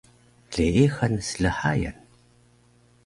[0.55, 1.97] leexan slhayan